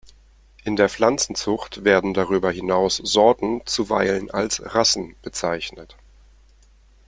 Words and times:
In 0.63 0.77
der 0.77 0.89
Pflanzenzucht 0.89 1.83
werden 1.83 2.15
darüber 2.15 2.49
hinaus 2.51 2.95
Sorten 2.97 3.61
zuweilen 3.67 4.31
als 4.31 4.59
Rassen 4.73 5.15
bezeichnet. 5.21 5.95